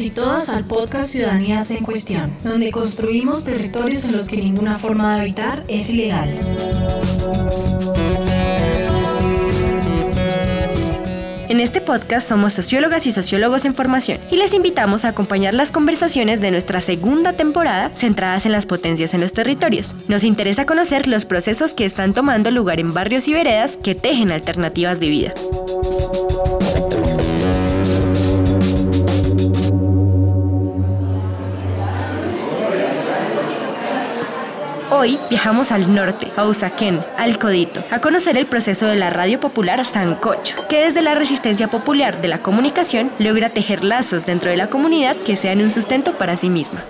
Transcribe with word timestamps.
Y 0.00 0.10
todas 0.10 0.48
al 0.48 0.64
podcast 0.64 1.10
Ciudadanías 1.10 1.70
en 1.70 1.84
Cuestión, 1.84 2.32
donde 2.42 2.70
construimos 2.70 3.44
territorios 3.44 4.04
en 4.04 4.12
los 4.12 4.28
que 4.28 4.38
ninguna 4.38 4.76
forma 4.76 5.14
de 5.14 5.20
habitar 5.20 5.64
es 5.68 5.90
ilegal. 5.90 6.30
En 11.48 11.60
este 11.60 11.82
podcast 11.82 12.26
somos 12.26 12.54
sociólogas 12.54 13.06
y 13.06 13.10
sociólogos 13.10 13.66
en 13.66 13.74
formación 13.74 14.18
y 14.30 14.36
les 14.36 14.54
invitamos 14.54 15.04
a 15.04 15.08
acompañar 15.08 15.52
las 15.52 15.70
conversaciones 15.70 16.40
de 16.40 16.50
nuestra 16.50 16.80
segunda 16.80 17.34
temporada 17.34 17.90
centradas 17.94 18.46
en 18.46 18.52
las 18.52 18.64
potencias 18.64 19.12
en 19.12 19.20
los 19.20 19.34
territorios. 19.34 19.94
Nos 20.08 20.24
interesa 20.24 20.64
conocer 20.64 21.06
los 21.06 21.26
procesos 21.26 21.74
que 21.74 21.84
están 21.84 22.14
tomando 22.14 22.50
lugar 22.50 22.80
en 22.80 22.94
barrios 22.94 23.28
y 23.28 23.34
veredas 23.34 23.76
que 23.76 23.94
tejen 23.94 24.32
alternativas 24.32 24.98
de 25.00 25.08
vida. 25.10 25.34
Hoy 35.02 35.18
viajamos 35.28 35.72
al 35.72 35.92
norte, 35.92 36.28
a 36.36 36.44
Usaquén, 36.44 37.04
al 37.18 37.36
Codito, 37.36 37.82
a 37.90 37.98
conocer 37.98 38.36
el 38.36 38.46
proceso 38.46 38.86
de 38.86 38.94
la 38.94 39.10
radio 39.10 39.40
popular 39.40 39.84
Sancocho, 39.84 40.54
que 40.68 40.84
desde 40.84 41.02
la 41.02 41.16
resistencia 41.16 41.66
popular 41.66 42.20
de 42.20 42.28
la 42.28 42.38
comunicación 42.38 43.10
logra 43.18 43.48
tejer 43.50 43.82
lazos 43.82 44.26
dentro 44.26 44.52
de 44.52 44.56
la 44.56 44.70
comunidad 44.70 45.16
que 45.16 45.36
sean 45.36 45.60
un 45.60 45.72
sustento 45.72 46.12
para 46.12 46.36
sí 46.36 46.48
misma. 46.48 46.84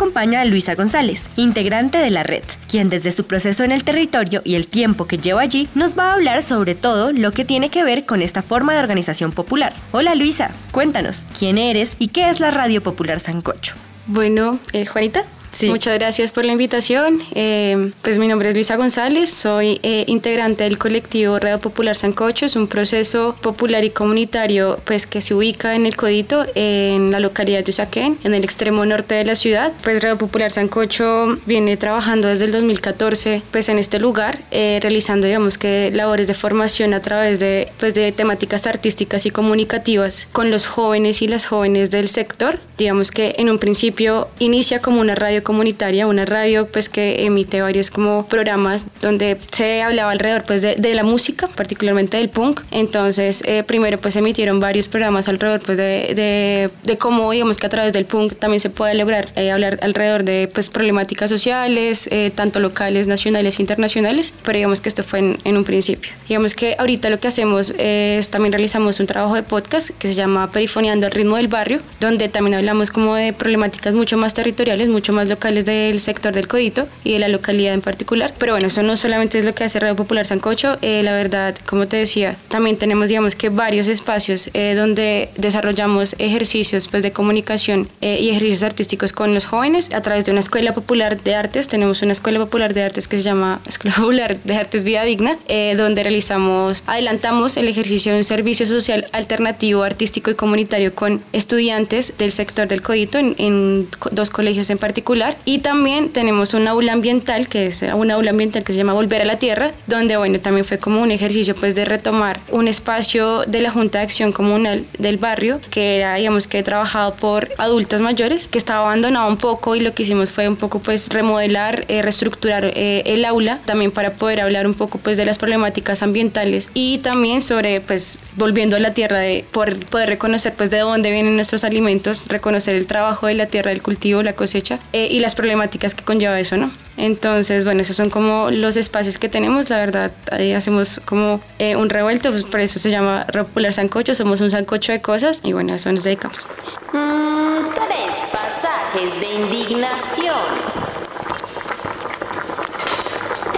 Acompaña 0.00 0.46
Luisa 0.46 0.74
González, 0.74 1.28
integrante 1.36 1.98
de 1.98 2.08
la 2.08 2.22
red, 2.22 2.42
quien 2.70 2.88
desde 2.88 3.12
su 3.12 3.24
proceso 3.24 3.64
en 3.64 3.70
el 3.70 3.84
territorio 3.84 4.40
y 4.46 4.54
el 4.54 4.66
tiempo 4.66 5.06
que 5.06 5.18
lleva 5.18 5.42
allí 5.42 5.68
nos 5.74 5.94
va 5.94 6.08
a 6.08 6.14
hablar 6.14 6.42
sobre 6.42 6.74
todo 6.74 7.12
lo 7.12 7.32
que 7.32 7.44
tiene 7.44 7.68
que 7.68 7.84
ver 7.84 8.06
con 8.06 8.22
esta 8.22 8.40
forma 8.40 8.72
de 8.72 8.78
organización 8.78 9.30
popular. 9.30 9.74
Hola 9.92 10.14
Luisa, 10.14 10.52
cuéntanos, 10.72 11.26
¿quién 11.38 11.58
eres 11.58 11.96
y 11.98 12.08
qué 12.08 12.30
es 12.30 12.40
la 12.40 12.50
Radio 12.50 12.82
Popular 12.82 13.20
Sancocho? 13.20 13.74
Bueno, 14.06 14.58
eh, 14.72 14.86
Juanita, 14.86 15.26
Muchas 15.62 15.98
gracias 15.98 16.32
por 16.32 16.44
la 16.46 16.52
invitación. 16.52 17.20
Eh, 17.34 17.92
pues 18.02 18.18
mi 18.18 18.28
nombre 18.28 18.48
es 18.48 18.54
Luisa 18.54 18.76
González, 18.76 19.30
soy 19.30 19.80
eh, 19.82 20.04
integrante 20.06 20.64
del 20.64 20.78
colectivo 20.78 21.38
Radio 21.38 21.58
Popular 21.58 21.96
Sancocho. 21.96 22.46
Es 22.46 22.56
un 22.56 22.68
proceso 22.68 23.36
popular 23.40 23.84
y 23.84 23.90
comunitario 23.90 24.78
pues, 24.84 25.06
que 25.06 25.20
se 25.22 25.34
ubica 25.34 25.74
en 25.74 25.86
el 25.86 25.96
Codito, 25.96 26.46
en 26.54 27.10
la 27.10 27.20
localidad 27.20 27.64
de 27.64 27.70
Usaquén, 27.70 28.18
en 28.24 28.34
el 28.34 28.44
extremo 28.44 28.86
norte 28.86 29.16
de 29.16 29.24
la 29.24 29.34
ciudad. 29.34 29.72
Pues 29.82 30.02
Radio 30.02 30.16
Popular 30.18 30.50
Sancocho 30.50 31.38
viene 31.46 31.76
trabajando 31.76 32.28
desde 32.28 32.46
el 32.46 32.52
2014 32.52 33.42
pues, 33.50 33.68
en 33.68 33.78
este 33.78 33.98
lugar, 33.98 34.40
eh, 34.50 34.78
realizando 34.80 35.26
digamos 35.26 35.58
que 35.58 35.90
labores 35.92 36.26
de 36.26 36.34
formación 36.34 36.94
a 36.94 37.00
través 37.00 37.40
de, 37.40 37.68
pues, 37.78 37.94
de 37.94 38.12
temáticas 38.12 38.66
artísticas 38.66 39.26
y 39.26 39.30
comunicativas 39.30 40.28
con 40.32 40.50
los 40.50 40.66
jóvenes 40.66 41.22
y 41.22 41.28
las 41.28 41.44
jóvenes 41.44 41.90
del 41.90 42.08
sector. 42.08 42.60
Digamos 42.78 43.10
que 43.10 43.34
en 43.38 43.50
un 43.50 43.58
principio 43.58 44.28
inicia 44.38 44.80
como 44.80 45.00
una 45.00 45.14
radio 45.14 45.39
comunitaria, 45.42 46.06
una 46.06 46.24
radio 46.24 46.66
pues 46.66 46.88
que 46.88 47.24
emite 47.24 47.60
varios 47.60 47.90
como 47.90 48.26
programas 48.26 48.86
donde 49.00 49.38
se 49.50 49.82
hablaba 49.82 50.12
alrededor 50.12 50.44
pues 50.44 50.62
de, 50.62 50.74
de 50.76 50.94
la 50.94 51.04
música, 51.04 51.48
particularmente 51.48 52.16
del 52.16 52.28
punk. 52.28 52.60
Entonces 52.70 53.42
eh, 53.46 53.62
primero 53.64 53.98
pues 53.98 54.16
emitieron 54.16 54.60
varios 54.60 54.88
programas 54.88 55.28
alrededor 55.28 55.60
pues 55.60 55.78
de, 55.78 56.12
de, 56.14 56.70
de, 56.82 56.98
cómo 56.98 57.30
digamos 57.30 57.58
que 57.58 57.66
a 57.66 57.70
través 57.70 57.92
del 57.92 58.04
punk 58.04 58.34
también 58.34 58.60
se 58.60 58.70
puede 58.70 58.94
lograr 58.94 59.28
eh, 59.36 59.50
hablar 59.50 59.78
alrededor 59.82 60.24
de 60.24 60.50
pues 60.52 60.70
problemáticas 60.70 61.30
sociales, 61.30 62.08
eh, 62.10 62.30
tanto 62.34 62.60
locales, 62.60 63.06
nacionales 63.06 63.58
e 63.58 63.62
internacionales, 63.62 64.32
pero 64.44 64.56
digamos 64.56 64.80
que 64.80 64.88
esto 64.88 65.02
fue 65.02 65.20
en, 65.20 65.38
en, 65.44 65.56
un 65.56 65.64
principio. 65.64 66.12
Digamos 66.28 66.54
que 66.54 66.76
ahorita 66.78 67.10
lo 67.10 67.18
que 67.20 67.28
hacemos 67.28 67.72
es 67.78 68.28
también 68.28 68.52
realizamos 68.52 69.00
un 69.00 69.06
trabajo 69.06 69.34
de 69.34 69.42
podcast 69.42 69.90
que 69.90 70.08
se 70.08 70.14
llama 70.14 70.50
Perifoneando 70.50 71.06
el 71.06 71.12
ritmo 71.12 71.36
del 71.36 71.48
barrio, 71.48 71.80
donde 72.00 72.28
también 72.28 72.56
hablamos 72.56 72.90
como 72.90 73.14
de 73.14 73.32
problemáticas 73.32 73.94
mucho 73.94 74.16
más 74.16 74.34
territoriales, 74.34 74.88
mucho 74.88 75.12
más 75.12 75.28
locales 75.30 75.64
del 75.64 76.00
sector 76.00 76.34
del 76.34 76.48
Codito 76.48 76.88
y 77.04 77.12
de 77.14 77.18
la 77.20 77.28
localidad 77.28 77.74
en 77.74 77.80
particular. 77.80 78.34
Pero 78.38 78.52
bueno, 78.52 78.66
eso 78.66 78.82
no 78.82 78.96
solamente 78.96 79.38
es 79.38 79.44
lo 79.44 79.54
que 79.54 79.64
hace 79.64 79.80
Radio 79.80 79.96
Popular 79.96 80.26
Sancocho, 80.26 80.76
eh, 80.82 81.02
la 81.02 81.12
verdad, 81.12 81.56
como 81.66 81.86
te 81.86 81.96
decía, 81.96 82.36
también 82.48 82.76
tenemos, 82.76 83.08
digamos 83.08 83.34
que 83.34 83.48
varios 83.48 83.88
espacios 83.88 84.50
eh, 84.54 84.74
donde 84.74 85.30
desarrollamos 85.36 86.16
ejercicios 86.18 86.88
pues, 86.88 87.02
de 87.02 87.12
comunicación 87.12 87.88
eh, 88.00 88.18
y 88.20 88.30
ejercicios 88.30 88.62
artísticos 88.62 89.12
con 89.12 89.34
los 89.34 89.46
jóvenes 89.46 89.92
a 89.94 90.02
través 90.02 90.24
de 90.24 90.32
una 90.32 90.40
escuela 90.40 90.74
popular 90.74 91.22
de 91.22 91.34
artes. 91.34 91.68
Tenemos 91.68 92.02
una 92.02 92.12
escuela 92.12 92.38
popular 92.38 92.74
de 92.74 92.82
artes 92.82 93.08
que 93.08 93.16
se 93.16 93.22
llama 93.22 93.60
Escuela 93.66 93.96
Popular 94.00 94.38
de 94.44 94.54
Artes 94.56 94.84
Vida 94.84 95.04
Digna, 95.04 95.38
donde 95.76 96.02
realizamos, 96.02 96.82
adelantamos 96.86 97.56
el 97.56 97.68
ejercicio 97.68 98.12
de 98.12 98.18
un 98.18 98.24
servicio 98.24 98.66
social 98.66 99.06
alternativo, 99.12 99.82
artístico 99.82 100.30
y 100.30 100.34
comunitario 100.34 100.94
con 100.94 101.22
estudiantes 101.32 102.16
del 102.18 102.32
sector 102.32 102.68
del 102.68 102.82
Codito 102.82 103.18
en, 103.18 103.34
en 103.38 103.88
dos 104.12 104.30
colegios 104.30 104.70
en 104.70 104.78
particular 104.78 105.19
y 105.44 105.58
también 105.58 106.10
tenemos 106.10 106.54
un 106.54 106.66
aula 106.66 106.92
ambiental, 106.92 107.48
que 107.48 107.66
es 107.66 107.82
un 107.82 108.10
aula 108.10 108.30
ambiental 108.30 108.64
que 108.64 108.72
se 108.72 108.78
llama 108.78 108.92
Volver 108.92 109.22
a 109.22 109.24
la 109.24 109.38
Tierra, 109.38 109.72
donde 109.86 110.16
bueno, 110.16 110.40
también 110.40 110.64
fue 110.64 110.78
como 110.78 111.02
un 111.02 111.10
ejercicio 111.10 111.54
pues 111.54 111.74
de 111.74 111.84
retomar 111.84 112.40
un 112.50 112.68
espacio 112.68 113.44
de 113.46 113.60
la 113.60 113.70
Junta 113.70 113.98
de 113.98 114.04
Acción 114.04 114.32
Comunal 114.32 114.84
del 114.98 115.18
barrio, 115.18 115.60
que 115.70 115.96
era 115.96 116.14
digamos 116.14 116.46
que 116.46 116.62
trabajado 116.62 117.14
por 117.14 117.48
adultos 117.58 118.00
mayores, 118.00 118.46
que 118.46 118.58
estaba 118.58 118.80
abandonado 118.80 119.28
un 119.28 119.36
poco 119.36 119.76
y 119.76 119.80
lo 119.80 119.94
que 119.94 120.02
hicimos 120.04 120.30
fue 120.30 120.48
un 120.48 120.56
poco 120.56 120.78
pues 120.80 121.08
remodelar, 121.08 121.84
eh, 121.88 122.02
reestructurar 122.02 122.72
eh, 122.74 123.02
el 123.06 123.24
aula, 123.24 123.60
también 123.64 123.90
para 123.90 124.12
poder 124.14 124.40
hablar 124.40 124.66
un 124.66 124.74
poco 124.74 124.98
pues 124.98 125.16
de 125.16 125.24
las 125.24 125.38
problemáticas 125.38 126.02
ambientales 126.02 126.70
y 126.74 126.98
también 126.98 127.42
sobre 127.42 127.80
pues 127.80 128.20
volviendo 128.36 128.76
a 128.76 128.80
la 128.80 128.94
tierra, 128.94 129.18
de 129.18 129.44
por 129.50 129.84
poder 129.86 130.08
reconocer 130.08 130.54
pues 130.56 130.70
de 130.70 130.78
dónde 130.78 131.10
vienen 131.10 131.36
nuestros 131.36 131.64
alimentos, 131.64 132.28
reconocer 132.28 132.76
el 132.76 132.86
trabajo 132.86 133.26
de 133.26 133.34
la 133.34 133.46
tierra, 133.46 133.72
el 133.72 133.82
cultivo, 133.82 134.22
la 134.22 134.34
cosecha 134.34 134.78
eh, 134.92 135.08
y 135.10 135.20
las 135.20 135.34
problemáticas 135.34 135.94
que 135.94 136.04
conlleva 136.04 136.38
eso, 136.38 136.56
¿no? 136.56 136.70
Entonces, 136.96 137.64
bueno, 137.64 137.82
esos 137.82 137.96
son 137.96 138.10
como 138.10 138.50
los 138.50 138.76
espacios 138.76 139.18
que 139.18 139.28
tenemos, 139.28 139.68
la 139.68 139.78
verdad, 139.78 140.12
ahí 140.30 140.52
hacemos 140.52 141.00
como 141.04 141.40
eh, 141.58 141.76
un 141.76 141.90
revuelto, 141.90 142.30
pues 142.30 142.44
por 142.46 142.60
eso 142.60 142.78
se 142.78 142.90
llama 142.90 143.26
Popular 143.32 143.72
Sancocho, 143.72 144.14
somos 144.14 144.40
un 144.40 144.50
sancocho 144.50 144.92
de 144.92 145.02
cosas 145.02 145.40
y 145.42 145.52
bueno, 145.52 145.72
a 145.72 145.76
eso 145.76 145.90
nos 145.92 146.04
dedicamos. 146.04 146.46
Mm, 146.92 147.74
tres 147.74 148.16
pasajes 148.32 149.20
de 149.20 149.34
indignación. 149.34 150.36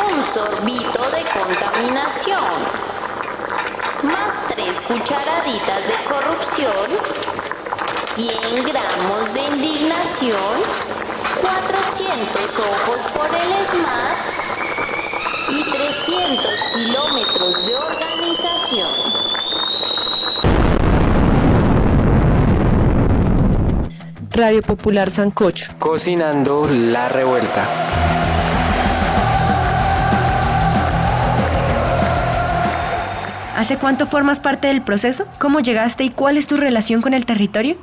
Un 0.08 0.34
sorbito 0.34 1.02
de 1.10 1.22
contaminación. 1.38 2.38
Más 4.02 4.46
tres 4.48 4.80
cucharaditas 4.80 5.86
de 5.86 6.04
corrupción. 6.08 7.22
100 8.14 8.64
gramos 8.64 9.32
de 9.32 9.40
indignación 9.56 10.91
400 11.42 12.40
ojos 12.58 13.02
por 13.14 13.26
el 13.26 13.50
SMAT 13.66 14.18
y 15.50 15.64
300 15.70 16.46
kilómetros 16.74 17.66
de 17.66 17.74
organización. 17.74 18.88
Radio 24.30 24.62
Popular 24.62 25.10
Sancocho. 25.10 25.74
Cocinando 25.78 26.68
la 26.68 27.08
revuelta. 27.08 27.68
¿Hace 33.56 33.76
cuánto 33.76 34.06
formas 34.06 34.40
parte 34.40 34.68
del 34.68 34.82
proceso? 34.82 35.26
¿Cómo 35.38 35.60
llegaste 35.60 36.04
y 36.04 36.10
cuál 36.10 36.36
es 36.36 36.46
tu 36.46 36.56
relación 36.56 37.02
con 37.02 37.14
el 37.14 37.26
territorio? 37.26 37.76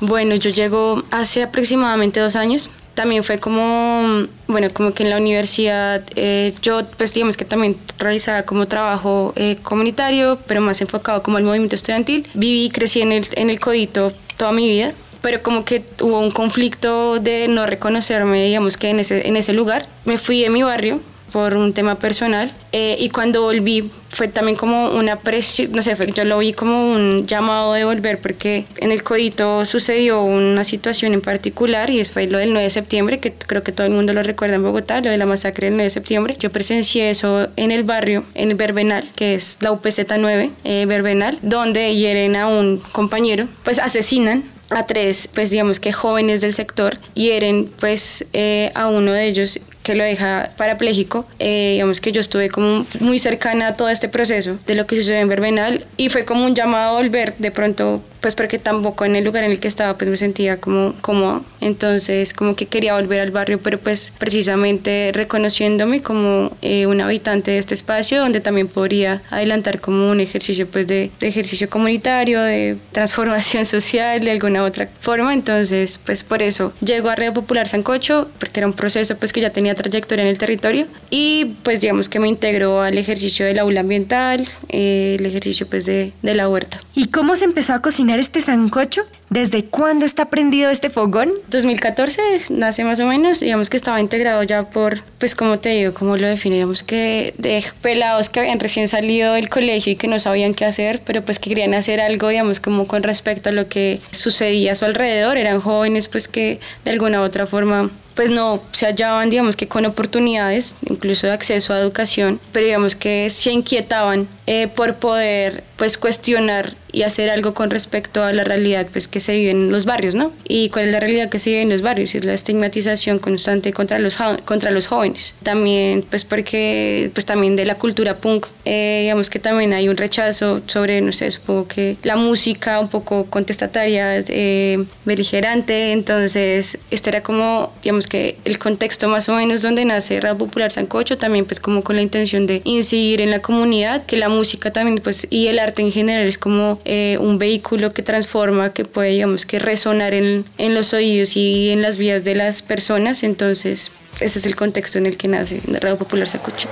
Bueno, 0.00 0.34
yo 0.34 0.50
llego 0.50 1.02
hace 1.10 1.42
aproximadamente 1.42 2.20
dos 2.20 2.36
años. 2.36 2.70
También 2.94 3.24
fue 3.24 3.38
como, 3.38 4.26
bueno, 4.46 4.68
como 4.72 4.92
que 4.92 5.04
en 5.04 5.10
la 5.10 5.16
universidad 5.16 6.02
eh, 6.16 6.54
yo, 6.62 6.84
pues 6.96 7.14
digamos 7.14 7.36
que 7.36 7.44
también 7.44 7.76
realizaba 7.98 8.42
como 8.42 8.66
trabajo 8.66 9.32
eh, 9.36 9.56
comunitario, 9.62 10.38
pero 10.46 10.60
más 10.60 10.80
enfocado 10.80 11.22
como 11.22 11.38
al 11.38 11.44
movimiento 11.44 11.76
estudiantil. 11.76 12.26
Viví 12.34 12.66
y 12.66 12.70
crecí 12.70 13.00
en 13.00 13.12
el, 13.12 13.26
en 13.32 13.50
el 13.50 13.58
Codito 13.60 14.12
toda 14.36 14.52
mi 14.52 14.68
vida 14.68 14.92
pero 15.22 15.42
como 15.42 15.64
que 15.66 15.84
hubo 16.00 16.18
un 16.18 16.30
conflicto 16.30 17.20
de 17.20 17.46
no 17.46 17.66
reconocerme, 17.66 18.42
digamos 18.44 18.78
que 18.78 18.88
en 18.88 19.00
ese, 19.00 19.28
en 19.28 19.36
ese 19.36 19.52
lugar. 19.52 19.86
Me 20.06 20.16
fui 20.16 20.40
de 20.40 20.48
mi 20.48 20.62
barrio 20.62 21.00
por 21.32 21.54
un 21.54 21.72
tema 21.72 21.98
personal 21.98 22.52
eh, 22.72 22.96
y 22.98 23.10
cuando 23.10 23.42
volví 23.42 23.90
fue 24.10 24.28
también 24.28 24.56
como 24.56 24.90
una 24.90 25.16
presión, 25.16 25.72
no 25.72 25.82
sé, 25.82 25.96
yo 26.14 26.24
lo 26.24 26.38
vi 26.38 26.52
como 26.52 26.86
un 26.86 27.26
llamado 27.26 27.72
de 27.74 27.84
volver 27.84 28.20
porque 28.20 28.66
en 28.78 28.90
el 28.90 29.02
codito 29.02 29.64
sucedió 29.64 30.22
una 30.22 30.64
situación 30.64 31.14
en 31.14 31.20
particular 31.20 31.90
y 31.90 32.04
fue 32.04 32.26
lo 32.26 32.38
del 32.38 32.50
9 32.52 32.64
de 32.64 32.70
septiembre, 32.70 33.18
que 33.20 33.32
creo 33.32 33.62
que 33.62 33.72
todo 33.72 33.86
el 33.86 33.92
mundo 33.92 34.12
lo 34.12 34.22
recuerda 34.22 34.56
en 34.56 34.62
Bogotá, 34.62 35.00
lo 35.00 35.10
de 35.10 35.16
la 35.16 35.26
masacre 35.26 35.66
del 35.66 35.74
9 35.74 35.84
de 35.84 35.90
septiembre. 35.90 36.34
Yo 36.38 36.50
presencié 36.50 37.10
eso 37.10 37.48
en 37.56 37.70
el 37.70 37.84
barrio, 37.84 38.24
en 38.34 38.56
Verbenal, 38.56 39.04
que 39.14 39.34
es 39.34 39.58
la 39.60 39.72
UPZ 39.72 40.00
9, 40.18 40.50
eh, 40.64 40.86
Verbenal, 40.86 41.38
donde 41.42 41.94
hieren 41.94 42.36
a 42.36 42.48
un 42.48 42.78
compañero, 42.92 43.46
pues 43.64 43.78
asesinan 43.78 44.44
a 44.70 44.86
tres, 44.86 45.28
pues 45.34 45.50
digamos 45.50 45.80
que 45.80 45.92
jóvenes 45.92 46.40
del 46.40 46.52
sector, 46.52 46.98
hieren 47.14 47.70
pues 47.80 48.26
eh, 48.32 48.70
a 48.74 48.88
uno 48.88 49.12
de 49.12 49.26
ellos 49.26 49.60
que 49.90 49.96
lo 49.96 50.04
deja 50.04 50.50
parapléjico. 50.56 51.26
Eh, 51.40 51.72
digamos 51.72 52.00
que 52.00 52.12
yo 52.12 52.20
estuve 52.20 52.48
como 52.48 52.86
muy 53.00 53.18
cercana 53.18 53.68
a 53.68 53.76
todo 53.76 53.88
este 53.88 54.08
proceso 54.08 54.56
de 54.64 54.76
lo 54.76 54.86
que 54.86 54.94
sucedió 54.94 55.18
en 55.18 55.28
Verbenal 55.28 55.84
y 55.96 56.10
fue 56.10 56.24
como 56.24 56.44
un 56.44 56.54
llamado 56.54 56.96
a 56.96 57.00
volver 57.00 57.34
de 57.38 57.50
pronto 57.50 58.00
pues 58.20 58.34
porque 58.34 58.58
tampoco 58.58 59.04
en 59.04 59.16
el 59.16 59.24
lugar 59.24 59.44
en 59.44 59.50
el 59.50 59.60
que 59.60 59.68
estaba 59.68 59.96
pues 59.96 60.10
me 60.10 60.16
sentía 60.16 60.60
como 60.60 60.94
cómoda. 61.00 61.42
Entonces 61.60 62.32
como 62.32 62.54
que 62.56 62.66
quería 62.66 62.94
volver 62.94 63.20
al 63.20 63.30
barrio 63.30 63.60
pero 63.62 63.78
pues 63.78 64.12
precisamente 64.18 65.10
reconociéndome 65.12 66.02
como 66.02 66.56
eh, 66.62 66.86
un 66.86 67.00
habitante 67.00 67.52
de 67.52 67.58
este 67.58 67.74
espacio 67.74 68.20
donde 68.20 68.40
también 68.40 68.68
podría 68.68 69.22
adelantar 69.30 69.80
como 69.80 70.10
un 70.10 70.20
ejercicio 70.20 70.66
pues 70.68 70.86
de, 70.86 71.10
de, 71.20 71.28
ejercicio 71.28 71.68
comunitario 71.68 72.42
de 72.42 72.76
transformación 72.92 73.64
social 73.64 74.20
de 74.22 74.30
alguna 74.30 74.64
otra 74.64 74.88
forma. 75.00 75.32
Entonces 75.32 75.98
pues 75.98 76.24
por 76.24 76.42
eso 76.42 76.72
llego 76.80 77.08
a 77.08 77.16
Red 77.16 77.32
Popular 77.32 77.68
Sancocho 77.68 78.28
porque 78.38 78.60
era 78.60 78.66
un 78.66 78.74
proceso 78.74 79.16
pues 79.16 79.32
que 79.32 79.40
ya 79.40 79.50
tenía 79.50 79.74
trayectoria 79.74 80.22
en 80.22 80.28
el 80.28 80.38
territorio. 80.38 80.86
Y 81.10 81.56
pues 81.62 81.80
digamos 81.80 82.08
que 82.08 82.20
me 82.20 82.28
integró 82.28 82.82
al 82.82 82.96
ejercicio 82.98 83.46
del 83.46 83.58
aula 83.58 83.80
ambiental 83.80 84.46
eh, 84.68 85.16
el 85.18 85.26
ejercicio 85.26 85.66
pues 85.66 85.86
de, 85.86 86.12
de 86.22 86.34
la 86.34 86.48
huerta. 86.48 86.80
¿Y 86.94 87.06
cómo 87.06 87.36
se 87.36 87.44
empezó 87.44 87.74
a 87.74 87.82
cocinar 87.82 88.09
este 88.18 88.40
sancocho? 88.40 89.02
¿Desde 89.28 89.64
cuándo 89.64 90.06
está 90.06 90.28
prendido 90.28 90.70
este 90.70 90.90
fogón? 90.90 91.32
2014 91.48 92.20
nace 92.50 92.82
más 92.82 92.98
o 92.98 93.06
menos, 93.06 93.38
digamos 93.38 93.70
que 93.70 93.76
estaba 93.76 94.00
integrado 94.00 94.42
ya 94.42 94.64
por, 94.64 95.02
pues 95.18 95.36
como 95.36 95.60
te 95.60 95.68
digo, 95.68 95.94
como 95.94 96.16
lo 96.16 96.26
defino, 96.26 96.54
digamos 96.54 96.82
que 96.82 97.32
de 97.38 97.64
pelados 97.80 98.28
que 98.28 98.40
habían 98.40 98.58
recién 98.58 98.88
salido 98.88 99.34
del 99.34 99.48
colegio 99.48 99.92
y 99.92 99.96
que 99.96 100.08
no 100.08 100.18
sabían 100.18 100.54
qué 100.54 100.64
hacer, 100.64 101.00
pero 101.04 101.22
pues 101.22 101.38
que 101.38 101.48
querían 101.48 101.74
hacer 101.74 102.00
algo, 102.00 102.28
digamos, 102.28 102.58
como 102.58 102.88
con 102.88 103.04
respecto 103.04 103.50
a 103.50 103.52
lo 103.52 103.68
que 103.68 104.00
sucedía 104.10 104.72
a 104.72 104.74
su 104.74 104.84
alrededor, 104.84 105.36
eran 105.36 105.60
jóvenes 105.60 106.08
pues 106.08 106.26
que 106.26 106.58
de 106.84 106.90
alguna 106.90 107.20
u 107.20 107.24
otra 107.24 107.46
forma 107.46 107.90
pues 108.14 108.30
no 108.30 108.60
se 108.72 108.86
hallaban, 108.86 109.30
digamos 109.30 109.56
que 109.56 109.68
con 109.68 109.86
oportunidades, 109.86 110.74
incluso 110.88 111.26
de 111.26 111.32
acceso 111.32 111.72
a 111.72 111.78
educación, 111.78 112.40
pero 112.52 112.66
digamos 112.66 112.94
que 112.96 113.30
se 113.30 113.52
inquietaban 113.52 114.28
eh, 114.52 114.66
por 114.66 114.96
poder 114.96 115.62
pues 115.76 115.96
cuestionar 115.96 116.74
y 116.92 117.02
hacer 117.02 117.30
algo 117.30 117.54
con 117.54 117.70
respecto 117.70 118.24
a 118.24 118.32
la 118.32 118.42
realidad 118.42 118.88
pues 118.92 119.06
que 119.06 119.20
se 119.20 119.36
vive 119.36 119.52
en 119.52 119.70
los 119.70 119.86
barrios, 119.86 120.16
¿no? 120.16 120.32
Y 120.48 120.70
cuál 120.70 120.86
es 120.86 120.92
la 120.92 120.98
realidad 120.98 121.28
que 121.28 121.38
se 121.38 121.50
vive 121.50 121.62
en 121.62 121.68
los 121.68 121.82
barrios, 121.82 122.16
es 122.16 122.24
la 122.24 122.34
estigmatización 122.34 123.20
constante 123.20 123.72
contra 123.72 124.00
los, 124.00 124.16
contra 124.44 124.72
los 124.72 124.88
jóvenes. 124.88 125.36
También 125.44 126.02
pues 126.02 126.24
porque 126.24 127.12
pues 127.14 127.26
también 127.26 127.54
de 127.54 127.64
la 127.64 127.76
cultura 127.76 128.16
punk, 128.16 128.48
eh, 128.64 129.02
digamos 129.02 129.30
que 129.30 129.38
también 129.38 129.72
hay 129.72 129.88
un 129.88 129.96
rechazo 129.96 130.62
sobre, 130.66 131.00
no 131.00 131.12
sé, 131.12 131.30
supongo 131.30 131.68
que 131.68 131.96
la 132.02 132.16
música 132.16 132.80
un 132.80 132.88
poco 132.88 133.26
contestataria, 133.26 134.18
eh, 134.18 134.84
beligerante, 135.04 135.92
entonces 135.92 136.76
este 136.90 137.10
era 137.10 137.22
como, 137.22 137.72
digamos 137.84 138.08
que 138.08 138.36
el 138.44 138.58
contexto 138.58 139.08
más 139.08 139.28
o 139.28 139.36
menos 139.36 139.62
donde 139.62 139.84
nace 139.84 140.20
Rap 140.20 140.38
Popular 140.38 140.72
Sancocho, 140.72 141.18
también 141.18 141.44
pues 141.44 141.60
como 141.60 141.84
con 141.84 141.94
la 141.94 142.02
intención 142.02 142.48
de 142.48 142.62
incidir 142.64 143.20
en 143.20 143.30
la 143.30 143.40
comunidad, 143.40 144.04
que 144.06 144.16
la 144.16 144.28
música 144.28 144.39
también 144.72 145.00
pues 145.02 145.26
y 145.30 145.46
el 145.48 145.58
arte 145.58 145.82
en 145.82 145.92
general 145.92 146.26
es 146.26 146.38
como 146.38 146.80
eh, 146.84 147.18
un 147.20 147.38
vehículo 147.38 147.92
que 147.92 148.02
transforma, 148.02 148.72
que 148.72 148.84
puede 148.84 149.10
digamos 149.10 149.46
que 149.46 149.58
resonar 149.58 150.14
en, 150.14 150.44
en 150.58 150.74
los 150.74 150.92
oídos 150.92 151.36
y 151.36 151.70
en 151.70 151.82
las 151.82 151.96
vías 151.96 152.24
de 152.24 152.34
las 152.34 152.62
personas, 152.62 153.22
entonces 153.22 153.92
ese 154.20 154.38
es 154.38 154.46
el 154.46 154.56
contexto 154.56 154.98
en 154.98 155.06
el 155.06 155.16
que 155.16 155.28
nace 155.28 155.60
Radio 155.80 155.96
Popular 155.96 156.28
Sancocho. 156.28 156.68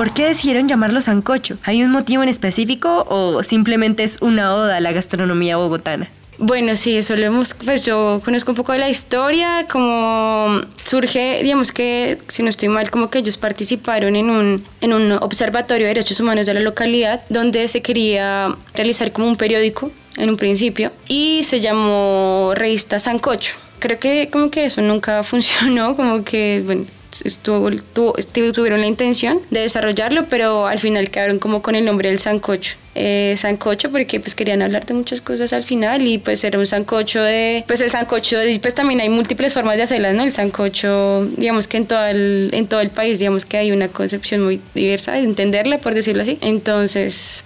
¿Por 0.00 0.14
qué 0.14 0.28
decidieron 0.28 0.66
llamarlo 0.66 1.02
sancocho? 1.02 1.58
¿Hay 1.62 1.82
un 1.82 1.90
motivo 1.90 2.22
en 2.22 2.30
específico 2.30 3.04
o 3.10 3.42
simplemente 3.44 4.02
es 4.02 4.22
una 4.22 4.54
oda 4.54 4.78
a 4.78 4.80
la 4.80 4.92
gastronomía 4.92 5.58
bogotana? 5.58 6.08
Bueno, 6.38 6.74
sí, 6.74 6.96
eso 6.96 7.16
lo 7.16 7.26
hemos, 7.26 7.52
pues 7.52 7.84
yo 7.84 8.18
conozco 8.24 8.52
un 8.52 8.56
poco 8.56 8.72
de 8.72 8.78
la 8.78 8.88
historia, 8.88 9.66
como 9.70 10.62
surge, 10.84 11.42
digamos 11.42 11.70
que, 11.70 12.16
si 12.28 12.42
no 12.42 12.48
estoy 12.48 12.70
mal, 12.70 12.90
como 12.90 13.10
que 13.10 13.18
ellos 13.18 13.36
participaron 13.36 14.16
en 14.16 14.30
un, 14.30 14.64
en 14.80 14.94
un 14.94 15.12
observatorio 15.12 15.86
de 15.86 15.92
derechos 15.92 16.18
humanos 16.18 16.46
de 16.46 16.54
la 16.54 16.60
localidad, 16.60 17.20
donde 17.28 17.68
se 17.68 17.82
quería 17.82 18.54
realizar 18.72 19.12
como 19.12 19.28
un 19.28 19.36
periódico 19.36 19.90
en 20.16 20.30
un 20.30 20.38
principio, 20.38 20.92
y 21.08 21.42
se 21.44 21.60
llamó 21.60 22.52
Revista 22.54 22.98
Sancocho. 23.00 23.52
Creo 23.80 23.98
que 23.98 24.30
como 24.30 24.50
que 24.50 24.64
eso 24.64 24.80
nunca 24.80 25.22
funcionó, 25.24 25.94
como 25.94 26.24
que, 26.24 26.62
bueno, 26.64 26.86
estuvo, 27.24 27.70
tuvieron 28.52 28.80
la 28.80 28.86
intención 28.86 29.40
de 29.50 29.60
desarrollarlo, 29.60 30.26
pero 30.28 30.66
al 30.66 30.78
final 30.78 31.10
quedaron 31.10 31.38
como 31.38 31.62
con 31.62 31.74
el 31.74 31.84
nombre 31.84 32.08
del 32.08 32.18
sancocho. 32.18 32.76
Eh, 32.96 33.36
sancocho 33.38 33.92
porque 33.92 34.18
pues 34.18 34.34
querían 34.34 34.62
hablar 34.62 34.84
de 34.84 34.94
muchas 34.94 35.20
cosas 35.20 35.52
al 35.52 35.62
final 35.62 36.02
y 36.02 36.18
pues 36.18 36.42
era 36.42 36.58
un 36.58 36.66
sancocho 36.66 37.22
de 37.22 37.62
pues 37.68 37.80
el 37.82 37.90
sancocho 37.92 38.36
pues 38.60 38.74
también 38.74 39.00
hay 39.00 39.08
múltiples 39.08 39.54
formas 39.54 39.76
de 39.76 39.84
hacerlas 39.84 40.12
no 40.16 40.24
el 40.24 40.32
sancocho 40.32 41.24
digamos 41.36 41.68
que 41.68 41.76
en 41.76 41.86
todo 41.86 42.04
el 42.06 42.50
en 42.52 42.66
todo 42.66 42.80
el 42.80 42.90
país 42.90 43.20
digamos 43.20 43.44
que 43.44 43.58
hay 43.58 43.70
una 43.70 43.86
concepción 43.86 44.42
muy 44.42 44.60
diversa 44.74 45.12
de 45.12 45.20
entenderla 45.20 45.78
por 45.78 45.94
decirlo 45.94 46.22
así 46.22 46.38
entonces 46.40 47.44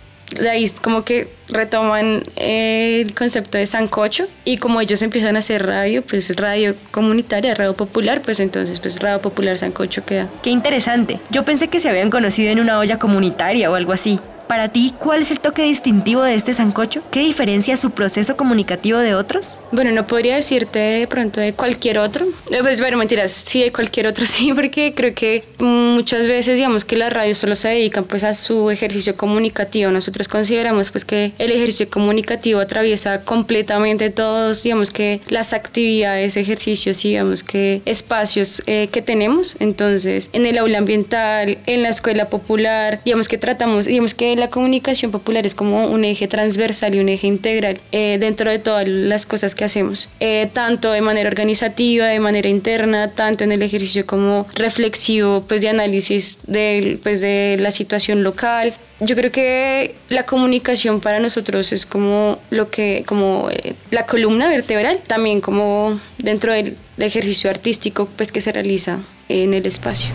ahí 0.50 0.70
como 0.82 1.04
que 1.04 1.28
retoman 1.48 2.22
el 2.36 3.14
concepto 3.14 3.58
de 3.58 3.66
sancocho 3.66 4.26
y 4.44 4.56
como 4.56 4.81
ellos 4.81 5.02
empiezan 5.02 5.36
a 5.36 5.40
hacer 5.40 5.66
radio, 5.66 6.02
pues 6.02 6.34
radio 6.36 6.75
comunitaria, 6.90 7.54
radio 7.54 7.75
popular, 7.75 8.22
pues 8.22 8.40
entonces 8.40 8.81
pues 8.81 8.98
radio 9.00 9.20
popular 9.20 9.58
sancocho 9.58 10.05
queda. 10.05 10.29
Qué 10.43 10.50
interesante. 10.50 11.20
Yo 11.31 11.44
pensé 11.44 11.69
que 11.69 11.81
se 11.81 11.88
habían 11.88 12.10
conocido 12.10 12.50
en 12.50 12.60
una 12.60 12.79
olla 12.79 12.98
comunitaria 12.98 13.70
o 13.70 13.74
algo 13.74 13.93
así. 13.93 14.20
Para 14.46 14.69
ti, 14.69 14.93
¿cuál 14.98 15.22
es 15.22 15.31
el 15.31 15.41
toque 15.41 15.63
distintivo 15.63 16.22
de 16.22 16.34
este 16.34 16.53
sancocho? 16.53 17.03
¿Qué 17.10 17.20
diferencia 17.20 17.77
su 17.77 17.93
proceso 17.93 18.36
comunicativo 18.36 18.98
de 18.98 19.15
otros? 19.15 19.58
Bueno, 19.72 19.91
no 19.91 20.06
podría 20.06 20.34
decirte 20.34 20.79
de 20.79 21.06
pronto 21.06 21.41
de 21.41 21.55
cualquier 21.55 21.98
otro. 21.98 22.27
Eh, 22.51 22.58
pues 22.60 22.81
bueno, 22.81 22.98
mentiras, 22.98 23.32
sí 23.32 23.63
de 23.63 23.72
cualquier 23.72 24.06
otro, 24.06 24.27
sí, 24.27 24.53
porque 24.55 24.93
creo 24.94 25.15
que 25.15 25.44
muchas 25.58 26.27
veces 26.27 26.56
digamos 26.56 26.84
que 26.84 26.96
las 26.96 27.13
radios 27.13 27.39
solo 27.39 27.56
se 27.56 27.69
dedican 27.69 28.05
pues 28.05 28.24
a 28.24 28.34
su 28.34 28.70
ejercicio 28.70 29.17
comunicativo. 29.17 29.91
Nosotros 29.91 30.29
consideramos 30.29 30.91
pues 30.91 31.05
que 31.05 31.32
el 31.39 31.51
ejercicio 31.51 31.89
comunicativo 31.89 32.60
atraviesa 32.60 33.22
completamente 33.22 34.10
todos, 34.10 34.63
digamos 34.63 34.91
que 34.91 35.20
las 35.29 35.53
actividades, 35.53 36.36
ejercicios, 36.36 37.03
digamos 37.03 37.43
que 37.43 37.82
espacios 37.84 38.63
eh, 38.67 38.89
que 38.93 39.03
tenemos. 39.03 39.56
Entonces, 39.60 40.29
en 40.32 40.46
el 40.46 40.58
aula 40.58 40.79
ambiental, 40.79 41.58
en 41.67 41.82
la 41.82 41.89
escuela 41.89 42.29
popular, 42.29 43.01
digamos 43.05 43.29
que 43.29 43.39
tratamos, 43.39 43.86
digamos 43.86 44.15
que 44.15 44.34
la 44.44 44.51
comunicación 44.51 45.10
popular 45.10 45.46
es 45.46 45.55
como 45.55 45.86
un 45.86 46.05
eje 46.05 46.29
transversal 46.29 46.94
y 46.94 46.98
un 46.98 47.08
eje 47.08 47.27
integral 47.27 47.81
eh, 47.93 48.19
dentro 48.20 48.51
de 48.51 48.58
todas 48.58 48.86
las 48.86 49.24
cosas 49.24 49.55
que 49.55 49.65
hacemos, 49.65 50.10
eh, 50.20 50.51
tanto 50.53 50.93
de 50.93 51.01
manera 51.01 51.31
organizativa, 51.31 52.08
de 52.08 52.20
manera 52.20 52.51
interna, 52.51 53.13
tanto 53.13 53.43
en 53.43 53.53
el 53.53 53.63
ejercicio 53.63 54.05
como 54.05 54.46
reflexivo, 54.55 55.46
pues 55.48 55.63
de 55.63 55.70
análisis 55.70 56.41
de, 56.46 56.98
pues, 57.03 57.22
de 57.22 57.56
la 57.58 57.70
situación 57.70 58.22
local. 58.22 58.74
Yo 59.01 59.17
creo 59.17 59.32
que 59.32 59.94
la 60.10 60.27
comunicación 60.27 61.01
para 61.01 61.20
nosotros 61.20 61.72
es 61.72 61.86
como 61.86 62.39
lo 62.51 62.70
que, 62.70 63.03
como 63.06 63.48
eh, 63.51 63.72
la 63.91 64.05
columna 64.05 64.51
vertebral, 64.51 64.98
también 65.06 65.41
como 65.41 65.98
dentro 66.19 66.53
del 66.53 66.77
ejercicio 66.98 67.48
artístico 67.48 68.10
pues 68.15 68.31
que 68.31 68.43
se 68.43 68.53
realiza 68.53 69.01
en 69.31 69.55
el 69.55 69.65
espacio. 69.65 70.13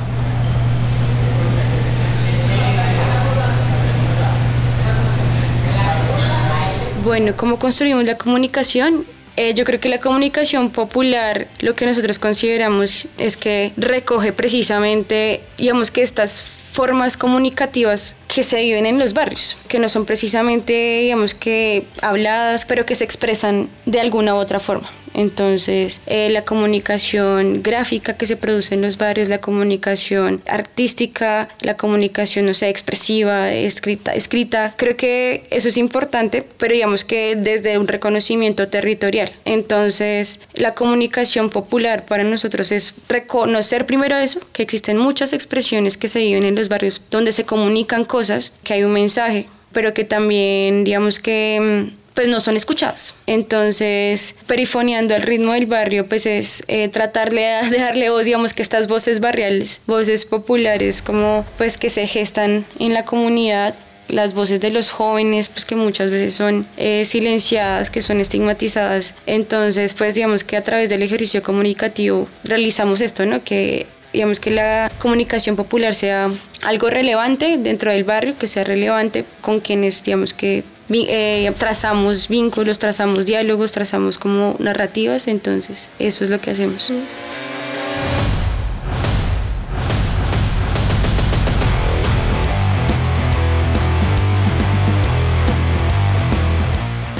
Bueno, 7.04 7.34
¿cómo 7.38 7.60
construimos 7.60 8.04
la 8.04 8.18
comunicación? 8.18 9.06
Eh, 9.38 9.54
yo 9.54 9.64
creo 9.64 9.80
que 9.80 9.88
la 9.88 10.02
comunicación 10.02 10.70
popular, 10.70 11.48
lo 11.60 11.74
que 11.74 11.86
nosotros 11.86 12.20
consideramos 12.20 13.08
es 13.18 13.38
que 13.38 13.72
recoge 13.78 14.34
precisamente, 14.34 15.42
digamos 15.58 15.92
que 15.92 16.02
estas 16.02 16.44
formas 16.74 17.16
comunicativas 17.16 18.18
que 18.34 18.44
se 18.44 18.62
viven 18.62 18.86
en 18.86 19.00
los 19.00 19.14
barrios, 19.14 19.58
que 19.68 19.80
no 19.80 19.90
son 19.90 20.06
precisamente, 20.06 21.00
digamos 21.02 21.34
que 21.34 21.86
habladas, 22.02 22.66
pero 22.66 22.86
que 22.86 22.96
se 22.96 23.04
expresan 23.04 23.70
de 23.86 24.00
alguna 24.00 24.36
u 24.36 24.38
otra 24.38 24.60
forma. 24.60 24.90
Entonces, 25.14 26.02
eh, 26.06 26.30
la 26.30 26.46
comunicación 26.46 27.62
gráfica 27.64 28.16
que 28.16 28.28
se 28.28 28.38
produce 28.38 28.76
en 28.76 28.82
los 28.82 28.98
barrios, 28.98 29.30
la 29.30 29.40
comunicación 29.40 30.42
artística, 30.48 31.50
la 31.62 31.78
comunicación, 31.78 32.46
no 32.46 32.54
sé, 32.54 32.70
expresiva, 32.70 33.52
escrita, 33.52 34.14
escrita, 34.14 34.74
creo 34.78 34.96
que 34.96 35.44
eso 35.50 35.68
es 35.68 35.78
importante, 35.78 36.46
pero 36.58 36.74
digamos 36.74 37.04
que 37.04 37.36
desde 37.36 37.78
un 37.78 37.88
reconocimiento 37.88 38.68
territorial. 38.68 39.32
Entonces, 39.46 40.40
la 40.54 40.74
comunicación 40.76 41.50
popular 41.50 42.06
para 42.06 42.24
nosotros 42.24 42.72
es 42.72 42.94
reconocer 43.08 43.86
primero 43.86 44.16
eso, 44.18 44.40
que 44.54 44.64
existen 44.64 44.98
muchas 44.98 45.34
expresiones 45.34 45.98
que 45.98 46.08
se 46.08 46.20
viven 46.20 46.44
en 46.44 46.56
los 46.56 46.70
barrios 46.70 47.02
donde 47.10 47.32
se 47.32 47.46
comunican 47.46 48.06
cosas, 48.06 48.19
que 48.64 48.74
hay 48.74 48.84
un 48.84 48.94
mensaje, 48.94 49.48
pero 49.72 49.94
que 49.94 50.04
también, 50.04 50.84
digamos 50.84 51.20
que 51.20 51.90
mm, 51.90 52.00
pues 52.20 52.28
no 52.28 52.42
son 52.42 52.58
escuchadas. 52.58 53.14
Entonces, 53.28 54.36
perifoneando 54.46 55.16
el 55.16 55.22
ritmo 55.22 55.54
del 55.54 55.68
barrio, 55.68 56.06
pues 56.08 56.26
es 56.26 56.64
eh, 56.68 56.90
tratarle 56.90 57.42
de 57.70 57.78
darle 57.78 58.10
voz, 58.10 58.26
digamos 58.26 58.54
que 58.54 58.62
estas 58.62 58.88
voces 58.88 59.20
barriales, 59.20 59.82
voces 59.88 60.26
populares, 60.26 61.02
como 61.02 61.46
pues 61.58 61.78
que 61.78 61.90
se 61.90 62.08
gestan 62.08 62.66
en 62.78 62.94
la 62.94 63.06
comunidad, 63.06 63.76
las 64.10 64.34
voces 64.34 64.60
de 64.60 64.72
los 64.72 64.92
jóvenes, 64.92 65.48
pues 65.48 65.64
que 65.64 65.76
muchas 65.76 66.10
veces 66.10 66.34
son 66.34 66.68
eh, 66.78 67.06
silenciadas, 67.06 67.90
que 67.90 68.02
son 68.02 68.20
estigmatizadas. 68.20 69.14
Entonces, 69.26 69.94
pues 69.94 70.16
digamos 70.16 70.44
que 70.44 70.58
a 70.58 70.64
través 70.64 70.90
del 70.90 71.04
ejercicio 71.04 71.42
comunicativo 71.42 72.28
realizamos 72.44 73.02
esto, 73.02 73.26
¿no? 73.26 73.44
Que 73.44 73.88
digamos 74.14 74.40
que 74.40 74.52
la 74.52 74.92
comunicación 75.00 75.56
popular 75.56 75.94
sea 75.94 76.32
algo 76.64 76.90
relevante 76.90 77.58
dentro 77.58 77.92
del 77.92 78.04
barrio, 78.04 78.38
que 78.38 78.48
sea 78.48 78.64
relevante 78.64 79.26
con 79.42 79.60
quienes, 79.60 80.04
digamos 80.04 80.34
que 80.34 80.64
eh, 80.92 81.52
trazamos 81.58 82.28
vínculos, 82.28 82.80
trazamos 82.80 83.26
diálogos, 83.26 83.72
trazamos 83.72 84.18
como 84.18 84.56
narrativas, 84.60 85.28
entonces 85.28 85.90
eso 86.00 86.24
es 86.24 86.30
lo 86.30 86.42
que 86.42 86.52
hacemos. 86.52 86.92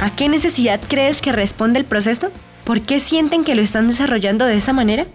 ¿A 0.02 0.16
qué 0.16 0.30
necesidad 0.30 0.80
crees 0.88 1.22
que 1.22 1.32
responde 1.32 1.80
el 1.80 1.86
proceso? 1.86 2.32
¿Por 2.64 2.82
qué 2.82 3.00
sienten 3.00 3.44
que 3.44 3.56
lo 3.56 3.62
están 3.62 3.88
desarrollando 3.88 4.46
de 4.46 4.58
esa 4.58 4.74
manera? 4.74 5.06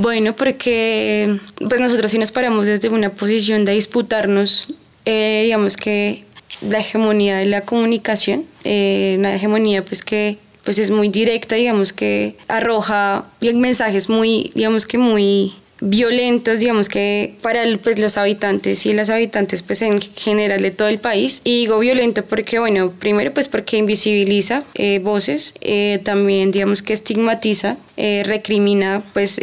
Bueno, 0.00 0.34
porque 0.34 1.38
pues 1.58 1.78
nosotros 1.78 2.10
sí 2.10 2.18
nos 2.18 2.32
paramos 2.32 2.66
desde 2.66 2.88
una 2.88 3.10
posición 3.10 3.66
de 3.66 3.72
disputarnos, 3.72 4.68
eh, 5.04 5.42
digamos 5.44 5.76
que 5.76 6.24
la 6.66 6.78
hegemonía 6.78 7.36
de 7.36 7.44
la 7.44 7.66
comunicación, 7.66 8.46
eh, 8.64 9.16
una 9.18 9.34
hegemonía 9.34 9.84
pues 9.84 10.00
que 10.00 10.38
pues 10.64 10.78
es 10.78 10.90
muy 10.90 11.10
directa, 11.10 11.56
digamos 11.56 11.92
que 11.92 12.36
arroja 12.48 13.26
mensajes 13.42 14.08
muy, 14.08 14.52
digamos 14.54 14.86
que 14.86 14.96
muy 14.96 15.52
violentos, 15.80 16.60
digamos 16.60 16.88
que 16.88 17.34
para 17.42 17.64
pues, 17.82 17.98
los 17.98 18.16
habitantes 18.16 18.84
y 18.86 18.92
las 18.92 19.10
habitantes 19.10 19.62
pues 19.62 19.82
en 19.82 20.00
general 20.00 20.62
de 20.62 20.70
todo 20.70 20.88
el 20.88 20.98
país. 20.98 21.40
Y 21.44 21.60
digo 21.60 21.78
violento 21.78 22.24
porque, 22.24 22.58
bueno, 22.58 22.92
primero 22.98 23.32
pues 23.32 23.48
porque 23.48 23.78
invisibiliza 23.78 24.62
eh, 24.74 24.98
voces, 25.02 25.54
eh, 25.60 26.00
también 26.04 26.50
digamos 26.50 26.82
que 26.82 26.92
estigmatiza, 26.92 27.76
eh, 28.02 28.22
recrimina 28.24 29.02
pues 29.12 29.38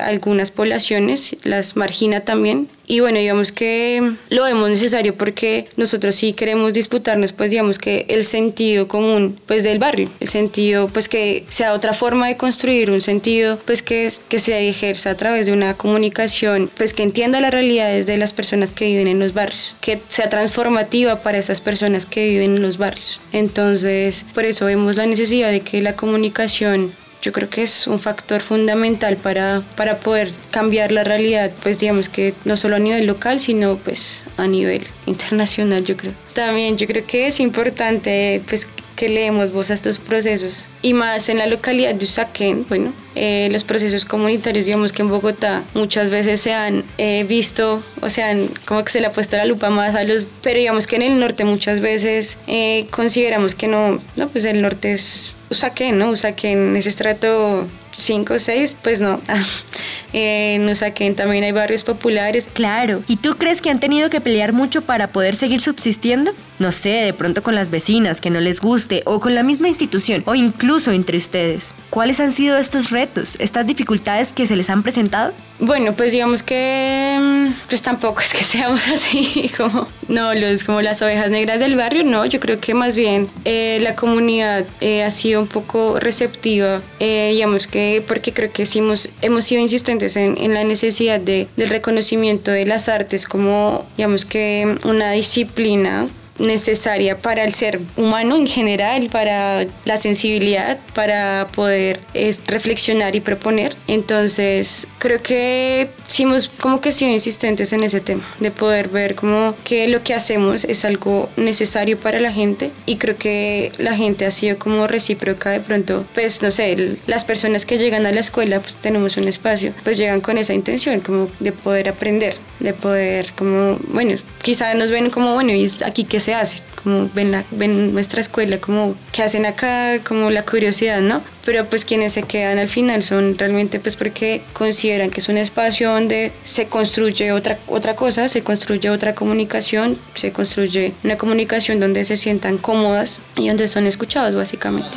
algunas 0.00 0.50
poblaciones, 0.50 1.36
las 1.44 1.76
margina 1.76 2.20
también 2.20 2.68
y 2.86 3.00
bueno, 3.00 3.18
digamos 3.18 3.50
que 3.50 4.14
lo 4.28 4.44
vemos 4.44 4.68
necesario 4.68 5.14
porque 5.14 5.68
nosotros 5.76 6.14
sí 6.14 6.34
queremos 6.34 6.74
disputarnos, 6.74 7.32
pues 7.32 7.50
digamos 7.50 7.78
que 7.78 8.04
el 8.08 8.24
sentido 8.24 8.88
común 8.88 9.38
pues 9.46 9.64
del 9.64 9.78
barrio, 9.78 10.10
el 10.20 10.28
sentido 10.28 10.88
pues 10.88 11.08
que 11.08 11.46
sea 11.48 11.72
otra 11.72 11.94
forma 11.94 12.28
de 12.28 12.36
construir 12.36 12.90
un 12.90 13.00
sentido 13.00 13.58
pues 13.64 13.80
que, 13.80 14.12
que 14.28 14.38
se 14.38 14.68
ejerza 14.68 15.10
a 15.10 15.16
través 15.16 15.46
de 15.46 15.52
una 15.52 15.74
comunicación 15.74 16.70
pues 16.76 16.92
que 16.92 17.02
entienda 17.02 17.40
las 17.40 17.54
realidades 17.54 18.06
de 18.06 18.18
las 18.18 18.34
personas 18.34 18.70
que 18.70 18.86
viven 18.86 19.08
en 19.08 19.18
los 19.18 19.32
barrios, 19.32 19.76
que 19.80 20.00
sea 20.08 20.28
transformativa 20.28 21.22
para 21.22 21.38
esas 21.38 21.60
personas 21.60 22.04
que 22.04 22.28
viven 22.28 22.56
en 22.56 22.62
los 22.62 22.76
barrios. 22.76 23.18
Entonces, 23.32 24.26
por 24.34 24.44
eso 24.44 24.66
vemos 24.66 24.96
la 24.96 25.06
necesidad 25.06 25.50
de 25.50 25.60
que 25.60 25.80
la 25.80 25.96
comunicación 25.96 26.92
yo 27.24 27.32
creo 27.32 27.48
que 27.48 27.62
es 27.62 27.86
un 27.86 28.00
factor 28.00 28.42
fundamental 28.42 29.16
para, 29.16 29.62
para 29.76 29.98
poder 29.98 30.30
cambiar 30.50 30.92
la 30.92 31.04
realidad, 31.04 31.50
pues 31.62 31.78
digamos 31.78 32.10
que 32.10 32.34
no 32.44 32.58
solo 32.58 32.76
a 32.76 32.78
nivel 32.78 33.06
local, 33.06 33.40
sino 33.40 33.76
pues 33.78 34.24
a 34.36 34.46
nivel 34.46 34.86
internacional, 35.06 35.84
yo 35.84 35.96
creo. 35.96 36.12
También 36.34 36.76
yo 36.76 36.86
creo 36.86 37.06
que 37.06 37.26
es 37.26 37.40
importante 37.40 38.42
pues 38.46 38.68
que 38.96 39.08
leemos 39.08 39.52
vos 39.52 39.70
a 39.70 39.74
estos 39.74 39.98
procesos 39.98 40.64
y 40.82 40.92
más 40.92 41.28
en 41.28 41.38
la 41.38 41.46
localidad 41.46 41.94
de 41.94 42.04
Usaquén, 42.04 42.64
bueno, 42.68 42.92
eh, 43.14 43.48
los 43.50 43.64
procesos 43.64 44.04
comunitarios, 44.04 44.66
digamos 44.66 44.92
que 44.92 45.02
en 45.02 45.08
Bogotá 45.08 45.62
muchas 45.74 46.10
veces 46.10 46.40
se 46.40 46.52
han 46.52 46.84
eh, 46.98 47.24
visto, 47.28 47.82
o 48.00 48.10
sea, 48.10 48.36
como 48.66 48.84
que 48.84 48.92
se 48.92 49.00
le 49.00 49.06
ha 49.06 49.12
puesto 49.12 49.36
la 49.36 49.44
lupa 49.44 49.70
más 49.70 49.94
a 49.94 50.04
los, 50.04 50.26
pero 50.42 50.58
digamos 50.58 50.86
que 50.86 50.96
en 50.96 51.02
el 51.02 51.18
norte 51.18 51.44
muchas 51.44 51.80
veces 51.80 52.36
eh, 52.46 52.86
consideramos 52.90 53.54
que 53.54 53.66
no, 53.66 54.00
no, 54.16 54.28
pues 54.28 54.44
el 54.44 54.62
norte 54.62 54.92
es 54.92 55.34
Usaquén, 55.50 55.98
¿no? 55.98 56.10
Usaquén 56.10 56.74
ese 56.76 56.88
estrato 56.88 57.66
5 57.96 58.34
o 58.34 58.38
6, 58.38 58.76
pues 58.82 59.00
no. 59.00 59.20
en 60.12 60.68
Usaquén 60.68 61.14
también 61.14 61.44
hay 61.44 61.52
barrios 61.52 61.82
populares. 61.82 62.48
Claro. 62.52 63.02
¿Y 63.08 63.16
tú 63.16 63.36
crees 63.36 63.60
que 63.60 63.70
han 63.70 63.80
tenido 63.80 64.10
que 64.10 64.20
pelear 64.20 64.52
mucho 64.52 64.82
para 64.82 65.08
poder 65.08 65.34
seguir 65.34 65.60
subsistiendo? 65.60 66.32
No 66.58 66.70
sé, 66.70 66.90
de 66.90 67.12
pronto 67.12 67.42
con 67.42 67.56
las 67.56 67.70
vecinas 67.70 68.20
que 68.20 68.30
no 68.30 68.40
les 68.40 68.60
guste, 68.60 69.02
o 69.06 69.18
con 69.18 69.34
la 69.34 69.42
misma 69.42 69.68
institución, 69.68 70.22
o 70.26 70.36
incluso 70.36 70.92
entre 70.92 71.18
ustedes. 71.18 71.74
¿Cuáles 71.90 72.20
han 72.20 72.32
sido 72.32 72.56
estos 72.58 72.90
retos, 72.90 73.36
estas 73.40 73.66
dificultades 73.66 74.32
que 74.32 74.46
se 74.46 74.54
les 74.54 74.70
han 74.70 74.84
presentado? 74.84 75.32
Bueno, 75.58 75.94
pues 75.94 76.12
digamos 76.12 76.42
que 76.42 77.16
mm, 77.20 77.52
pues 77.68 77.82
tampoco 77.82 78.20
es 78.20 78.32
que 78.32 78.44
seamos 78.44 78.86
así 78.88 79.50
como, 79.56 79.88
no, 80.08 80.34
los, 80.34 80.62
como 80.62 80.80
las 80.80 81.02
ovejas 81.02 81.30
negras 81.30 81.58
del 81.58 81.74
barrio, 81.76 82.04
no, 82.04 82.24
yo 82.24 82.38
creo 82.38 82.60
que 82.60 82.74
más 82.74 82.96
bien 82.96 83.28
eh, 83.44 83.78
la 83.80 83.96
comunidad 83.96 84.64
eh, 84.80 85.02
ha 85.02 85.10
sido 85.10 85.40
un 85.40 85.48
poco 85.48 85.98
receptiva, 85.98 86.80
eh, 87.00 87.30
digamos 87.32 87.66
que 87.66 87.83
porque 88.06 88.32
creo 88.32 88.52
que 88.52 88.64
hemos, 88.74 89.08
hemos 89.22 89.44
sido 89.44 89.60
insistentes 89.60 90.16
en, 90.16 90.36
en 90.38 90.54
la 90.54 90.64
necesidad 90.64 91.20
de, 91.20 91.48
del 91.56 91.68
reconocimiento 91.68 92.50
de 92.50 92.66
las 92.66 92.88
artes 92.88 93.26
como, 93.26 93.86
digamos 93.96 94.24
que 94.24 94.78
una 94.84 95.12
disciplina 95.12 96.08
necesaria 96.38 97.18
para 97.18 97.44
el 97.44 97.54
ser 97.54 97.80
humano 97.96 98.36
en 98.36 98.46
general, 98.46 99.08
para 99.10 99.66
la 99.84 99.96
sensibilidad, 99.96 100.78
para 100.94 101.48
poder 101.54 102.00
reflexionar 102.46 103.14
y 103.16 103.20
proponer. 103.20 103.76
Entonces, 103.86 104.86
creo 104.98 105.22
que 105.22 105.90
sí 106.06 106.24
hemos 106.24 106.48
como 106.48 106.80
que 106.80 106.92
sido 106.92 107.10
insistentes 107.10 107.72
en 107.72 107.82
ese 107.82 108.00
tema, 108.00 108.24
de 108.40 108.50
poder 108.50 108.88
ver 108.88 109.14
como 109.14 109.54
que 109.64 109.88
lo 109.88 110.02
que 110.02 110.14
hacemos 110.14 110.64
es 110.64 110.84
algo 110.84 111.28
necesario 111.36 111.98
para 111.98 112.20
la 112.20 112.32
gente 112.32 112.70
y 112.86 112.96
creo 112.96 113.16
que 113.16 113.72
la 113.78 113.94
gente 113.94 114.26
ha 114.26 114.30
sido 114.30 114.58
como 114.58 114.86
recíproca 114.86 115.50
de 115.50 115.60
pronto, 115.60 116.04
pues 116.14 116.42
no 116.42 116.50
sé, 116.50 116.98
las 117.06 117.24
personas 117.24 117.64
que 117.64 117.78
llegan 117.78 118.06
a 118.06 118.12
la 118.12 118.20
escuela, 118.20 118.60
pues 118.60 118.76
tenemos 118.76 119.16
un 119.16 119.28
espacio, 119.28 119.72
pues 119.82 119.98
llegan 119.98 120.20
con 120.20 120.38
esa 120.38 120.54
intención 120.54 121.00
como 121.00 121.28
de 121.40 121.52
poder 121.52 121.88
aprender, 121.88 122.36
de 122.60 122.72
poder 122.72 123.32
como, 123.36 123.78
bueno, 123.88 124.18
quizá 124.42 124.74
nos 124.74 124.90
ven 124.90 125.10
como, 125.10 125.34
bueno, 125.34 125.52
¿y 125.52 125.68
aquí 125.84 126.04
qué 126.04 126.20
se 126.24 126.34
hace? 126.34 126.58
Como 126.82 127.08
ven, 127.14 127.30
la, 127.30 127.44
ven 127.50 127.94
nuestra 127.94 128.20
escuela, 128.20 128.58
como 128.58 128.94
qué 129.12 129.22
hacen 129.22 129.46
acá, 129.46 129.98
como 130.00 130.30
la 130.30 130.44
curiosidad, 130.44 131.00
¿no? 131.00 131.22
Pero 131.44 131.66
pues 131.66 131.84
quienes 131.84 132.14
se 132.14 132.22
quedan 132.22 132.58
al 132.58 132.68
final 132.68 133.02
son 133.02 133.38
realmente 133.38 133.78
pues 133.80 133.96
porque 133.96 134.42
consideran 134.52 135.10
que 135.10 135.20
es 135.20 135.28
un 135.28 135.36
espacio 135.36 135.90
donde 135.90 136.32
se 136.44 136.66
construye 136.66 137.32
otra, 137.32 137.58
otra 137.66 137.96
cosa, 137.96 138.28
se 138.28 138.42
construye 138.42 138.90
otra 138.90 139.14
comunicación, 139.14 139.98
se 140.14 140.32
construye 140.32 140.92
una 141.04 141.16
comunicación 141.16 141.80
donde 141.80 142.04
se 142.04 142.16
sientan 142.16 142.58
cómodas 142.58 143.20
y 143.36 143.48
donde 143.48 143.68
son 143.68 143.86
escuchados 143.86 144.34
básicamente. 144.34 144.96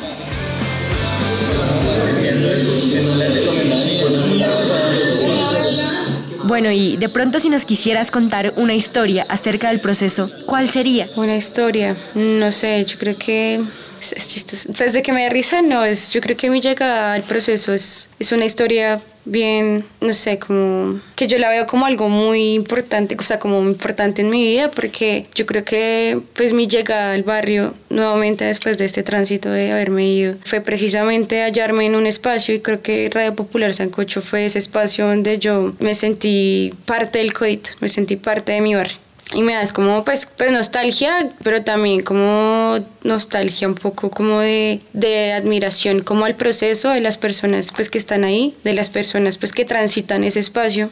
Bueno, 6.47 6.71
y 6.71 6.95
de 6.95 7.09
pronto 7.09 7.39
si 7.39 7.49
nos 7.49 7.65
quisieras 7.65 8.09
contar 8.09 8.53
una 8.55 8.73
historia 8.73 9.25
acerca 9.27 9.67
del 9.67 9.81
proceso, 9.81 10.31
¿cuál 10.45 10.69
sería? 10.69 11.09
Una 11.17 11.35
historia, 11.35 11.97
no 12.15 12.53
sé, 12.53 12.85
yo 12.85 12.97
creo 12.97 13.17
que 13.17 13.61
es, 13.99 14.27
chistoso. 14.29 14.71
Pues 14.77 14.97
que 15.03 15.11
me 15.11 15.23
da 15.23 15.29
risa, 15.29 15.61
no, 15.61 15.83
es, 15.83 16.13
yo 16.13 16.21
creo 16.21 16.37
que 16.37 16.49
mi 16.49 16.61
llegada 16.61 17.13
al 17.13 17.23
proceso 17.23 17.73
es, 17.73 18.11
es 18.17 18.31
una 18.31 18.45
historia 18.45 19.01
bien, 19.27 19.85
no 20.01 20.13
sé, 20.13 20.39
como 20.39 20.99
que 21.15 21.27
yo 21.27 21.37
la 21.37 21.49
veo 21.49 21.67
como 21.67 21.85
algo 21.85 22.09
muy 22.09 22.53
importante, 22.53 23.15
o 23.19 23.23
sea, 23.23 23.39
como 23.39 23.61
importante 23.61 24.21
en 24.21 24.29
mi 24.29 24.43
vida, 24.43 24.71
porque 24.71 25.25
yo 25.35 25.45
creo 25.45 25.63
que 25.63 26.19
pues 26.33 26.53
mi 26.53 26.67
llegada 26.67 27.13
al 27.13 27.23
barrio 27.23 27.73
nuevamente 27.89 28.45
después 28.45 28.77
de 28.77 28.85
este 28.85 29.03
tránsito 29.03 29.49
de 29.49 29.71
haberme 29.71 30.07
ido 30.07 30.35
fue 30.43 30.61
precisamente 30.61 31.41
hallarme 31.41 31.85
en 31.85 31.95
un 31.95 32.07
espacio 32.07 32.53
y 32.53 32.59
creo 32.59 32.81
que 32.81 33.09
Radio 33.11 33.35
Popular 33.35 33.73
Sancocho 33.73 34.21
fue 34.21 34.45
ese 34.45 34.59
espacio 34.59 35.07
donde 35.07 35.39
yo 35.39 35.73
me 35.79 35.95
sentí 35.95 36.73
parte 36.85 37.19
del 37.19 37.33
codito, 37.33 37.71
me 37.79 37.89
sentí 37.89 38.15
parte 38.15 38.53
de 38.53 38.61
mi 38.61 38.75
barrio 38.75 39.06
y 39.33 39.41
me 39.41 39.53
das 39.53 39.73
como 39.73 40.03
pues, 40.03 40.25
pues 40.25 40.51
nostalgia, 40.51 41.29
pero 41.43 41.63
también 41.63 42.01
como 42.01 42.79
nostalgia 43.03 43.67
un 43.67 43.75
poco 43.75 44.09
como 44.09 44.39
de, 44.39 44.81
de, 44.93 45.33
admiración 45.33 46.01
como 46.01 46.25
al 46.25 46.35
proceso 46.35 46.89
de 46.89 47.01
las 47.01 47.17
personas 47.17 47.71
pues 47.75 47.89
que 47.89 47.97
están 47.97 48.23
ahí, 48.23 48.55
de 48.63 48.73
las 48.73 48.89
personas 48.89 49.37
pues 49.37 49.51
que 49.51 49.65
transitan 49.65 50.23
ese 50.23 50.39
espacio. 50.39 50.91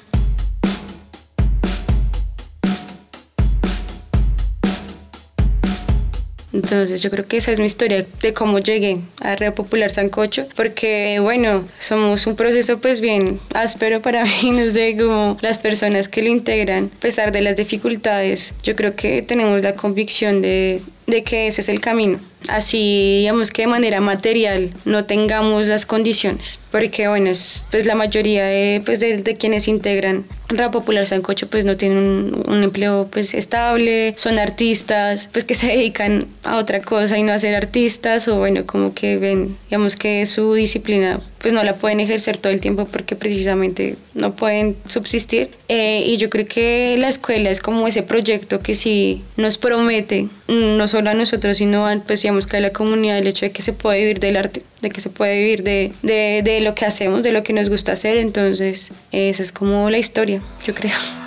Entonces 6.55 7.01
yo 7.01 7.11
creo 7.11 7.27
que 7.27 7.37
esa 7.37 7.51
es 7.51 7.59
mi 7.59 7.65
historia 7.65 8.05
de 8.21 8.33
cómo 8.33 8.59
llegué 8.59 8.99
a 9.19 9.35
Red 9.35 9.53
Popular 9.53 9.91
Sancocho, 9.91 10.47
porque 10.55 11.19
bueno, 11.19 11.65
somos 11.79 12.25
un 12.27 12.35
proceso 12.35 12.79
pues 12.79 13.01
bien 13.01 13.39
áspero 13.53 14.01
para 14.01 14.23
mí, 14.41 14.51
no 14.51 14.69
sé, 14.69 14.95
como 14.97 15.37
las 15.41 15.59
personas 15.59 16.07
que 16.07 16.21
lo 16.21 16.29
integran, 16.29 16.89
a 16.95 16.99
pesar 16.99 17.31
de 17.31 17.41
las 17.41 17.57
dificultades, 17.57 18.53
yo 18.63 18.75
creo 18.75 18.95
que 18.95 19.21
tenemos 19.21 19.61
la 19.61 19.73
convicción 19.75 20.41
de 20.41 20.81
que 21.25 21.47
ese 21.47 21.61
es 21.61 21.69
el 21.69 21.81
camino. 21.81 22.19
Así, 22.47 23.17
digamos 23.19 23.51
que 23.51 23.63
de 23.63 23.67
manera 23.67 24.01
material 24.01 24.71
no 24.85 25.05
tengamos 25.05 25.67
las 25.67 25.85
condiciones, 25.85 26.59
porque 26.71 27.07
bueno, 27.07 27.29
es, 27.29 27.65
pues 27.71 27.85
la 27.85 27.95
mayoría 27.95 28.45
de, 28.45 28.81
pues 28.85 28.99
de, 28.99 29.17
de 29.17 29.35
quienes 29.35 29.67
integran 29.67 30.25
Rap 30.49 30.71
Popular 30.73 31.05
Sancocho 31.05 31.47
pues 31.47 31.65
no 31.65 31.75
tienen 31.75 31.97
un, 31.97 32.43
un, 32.47 32.63
empleo 32.63 33.07
pues 33.11 33.33
estable, 33.33 34.13
son 34.17 34.37
artistas 34.37 35.29
pues 35.31 35.43
que 35.43 35.55
se 35.55 35.67
dedican 35.67 36.27
a 36.43 36.57
otra 36.57 36.81
cosa 36.81 37.17
y 37.17 37.23
no 37.23 37.33
a 37.33 37.39
ser 37.39 37.55
artistas 37.55 38.27
o 38.27 38.37
bueno, 38.37 38.65
como 38.65 38.93
que 38.93 39.17
ven, 39.17 39.57
digamos 39.69 39.95
que 39.95 40.25
su 40.25 40.53
disciplina 40.53 41.19
pues 41.45 41.53
no 41.53 41.63
la 41.63 41.75
pueden 41.75 41.99
ejercer 41.99 42.37
todo 42.37 42.51
el 42.51 42.59
tiempo 42.59 42.85
porque 42.85 43.15
precisamente 43.15 43.97
no 44.15 44.33
pueden 44.33 44.75
subsistir. 44.87 45.51
Eh, 45.67 46.03
y 46.03 46.17
yo 46.17 46.31
creo 46.31 46.47
que 46.47 46.97
la 46.97 47.07
escuela 47.07 47.51
es 47.51 47.59
como 47.59 47.87
ese 47.87 48.01
proyecto 48.01 48.61
que 48.61 48.73
sí 48.73 49.21
nos 49.37 49.59
promete, 49.59 50.27
no 50.47 50.87
solo 50.87 51.11
a 51.11 51.13
nosotros, 51.13 51.57
sino 51.57 51.85
a, 51.85 51.95
pues 51.97 52.23
digamos 52.23 52.34
que 52.47 52.57
a 52.57 52.59
la 52.59 52.71
comunidad, 52.71 53.17
el 53.17 53.27
hecho 53.27 53.45
de 53.45 53.51
que 53.51 53.61
se 53.61 53.73
puede 53.73 53.99
vivir 53.99 54.19
del 54.19 54.35
arte, 54.35 54.61
de 54.81 54.89
que 54.89 55.01
se 55.01 55.09
puede 55.09 55.37
vivir 55.37 55.63
de, 55.63 55.93
de, 56.01 56.41
de 56.43 56.61
lo 56.61 56.75
que 56.75 56.85
hacemos, 56.85 57.23
de 57.23 57.31
lo 57.31 57.43
que 57.43 57.53
nos 57.53 57.69
gusta 57.69 57.93
hacer. 57.93 58.17
Entonces, 58.17 58.91
esa 59.11 59.41
es 59.41 59.51
como 59.51 59.89
la 59.89 59.97
historia, 59.97 60.41
yo 60.65 60.73
creo. 60.73 61.24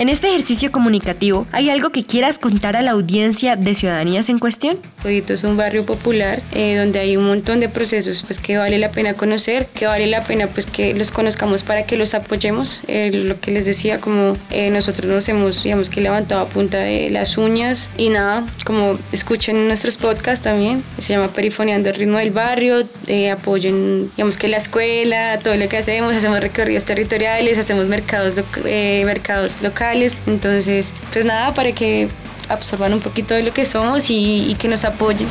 En 0.00 0.08
este 0.08 0.28
ejercicio 0.28 0.72
comunicativo, 0.72 1.46
¿hay 1.52 1.68
algo 1.68 1.90
que 1.90 2.06
quieras 2.06 2.38
contar 2.38 2.74
a 2.74 2.80
la 2.80 2.92
audiencia 2.92 3.54
de 3.54 3.74
Ciudadanías 3.74 4.30
en 4.30 4.38
Cuestión? 4.38 4.78
Codito 5.02 5.34
es 5.34 5.44
un 5.44 5.58
barrio 5.58 5.84
popular 5.84 6.40
eh, 6.54 6.74
donde 6.76 7.00
hay 7.00 7.18
un 7.18 7.26
montón 7.26 7.60
de 7.60 7.68
procesos 7.68 8.22
pues, 8.22 8.38
que 8.38 8.56
vale 8.56 8.78
la 8.78 8.92
pena 8.92 9.12
conocer, 9.12 9.66
que 9.74 9.84
vale 9.84 10.06
la 10.06 10.24
pena 10.24 10.46
pues, 10.46 10.64
que 10.64 10.94
los 10.94 11.10
conozcamos 11.10 11.64
para 11.64 11.84
que 11.84 11.98
los 11.98 12.14
apoyemos. 12.14 12.80
Eh, 12.88 13.10
lo 13.12 13.38
que 13.40 13.50
les 13.50 13.66
decía, 13.66 14.00
como 14.00 14.38
eh, 14.48 14.70
nosotros 14.70 15.06
nos 15.06 15.28
hemos 15.28 15.62
digamos, 15.62 15.90
que 15.90 16.00
levantado 16.00 16.40
a 16.40 16.48
punta 16.48 16.78
de 16.78 17.10
las 17.10 17.36
uñas 17.36 17.90
y 17.98 18.08
nada, 18.08 18.46
como 18.64 18.98
escuchen 19.12 19.68
nuestros 19.68 19.98
podcasts 19.98 20.42
también, 20.42 20.82
se 20.98 21.12
llama 21.12 21.28
Perifoneando 21.28 21.90
el 21.90 21.96
ritmo 21.96 22.16
del 22.16 22.30
barrio, 22.30 22.88
apoyen 23.30 24.10
digamos 24.16 24.38
que 24.38 24.48
la 24.48 24.56
escuela, 24.56 25.40
todo 25.40 25.56
lo 25.56 25.68
que 25.68 25.76
hacemos, 25.76 26.16
hacemos 26.16 26.40
recorridos 26.40 26.86
territoriales, 26.86 27.58
hacemos 27.58 27.84
mercados, 27.86 28.32
mercados 28.64 29.60
locales 29.60 29.89
entonces, 30.26 30.92
pues 31.12 31.24
nada, 31.24 31.54
para 31.54 31.72
que 31.72 32.08
absorban 32.48 32.92
un 32.92 33.00
poquito 33.00 33.34
de 33.34 33.42
lo 33.42 33.52
que 33.52 33.64
somos 33.64 34.10
y, 34.10 34.56
que 34.58 34.68
nos 34.68 34.84
apoyen. 34.84 35.28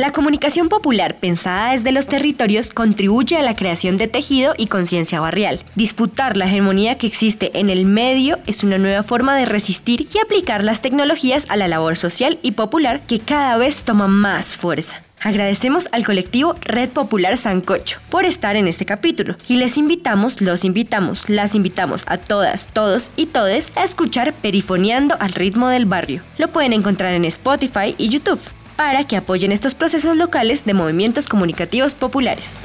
La 0.00 0.12
comunicación 0.12 0.70
popular 0.70 1.18
pensada 1.20 1.72
desde 1.72 1.92
los 1.92 2.06
territorios 2.06 2.70
contribuye 2.70 3.36
a 3.36 3.42
la 3.42 3.54
creación 3.54 3.98
de 3.98 4.08
tejido 4.08 4.54
y 4.56 4.66
conciencia 4.66 5.20
barrial. 5.20 5.60
Disputar 5.74 6.38
la 6.38 6.46
hegemonía 6.46 6.96
que 6.96 7.06
existe 7.06 7.50
en 7.52 7.68
el 7.68 7.84
medio 7.84 8.38
es 8.46 8.64
una 8.64 8.78
nueva 8.78 9.02
forma 9.02 9.36
de 9.36 9.44
resistir 9.44 10.08
y 10.14 10.18
aplicar 10.18 10.64
las 10.64 10.80
tecnologías 10.80 11.44
a 11.50 11.56
la 11.56 11.68
labor 11.68 11.98
social 11.98 12.38
y 12.40 12.52
popular 12.52 13.02
que 13.02 13.18
cada 13.18 13.58
vez 13.58 13.82
toma 13.82 14.08
más 14.08 14.56
fuerza. 14.56 15.02
Agradecemos 15.20 15.90
al 15.92 16.06
colectivo 16.06 16.54
Red 16.62 16.88
Popular 16.88 17.36
Sancocho 17.36 17.98
por 18.08 18.24
estar 18.24 18.56
en 18.56 18.68
este 18.68 18.86
capítulo 18.86 19.36
y 19.48 19.56
les 19.56 19.76
invitamos, 19.76 20.40
los 20.40 20.64
invitamos, 20.64 21.28
las 21.28 21.54
invitamos 21.54 22.06
a 22.08 22.16
todas, 22.16 22.68
todos 22.68 23.10
y 23.16 23.26
todes 23.26 23.70
a 23.76 23.84
escuchar 23.84 24.32
Perifoneando 24.32 25.18
al 25.20 25.34
ritmo 25.34 25.68
del 25.68 25.84
barrio. 25.84 26.22
Lo 26.38 26.48
pueden 26.48 26.72
encontrar 26.72 27.12
en 27.12 27.26
Spotify 27.26 27.94
y 27.98 28.08
YouTube 28.08 28.40
para 28.80 29.04
que 29.04 29.18
apoyen 29.18 29.52
estos 29.52 29.74
procesos 29.74 30.16
locales 30.16 30.64
de 30.64 30.72
movimientos 30.72 31.28
comunicativos 31.28 31.94
populares. 31.94 32.56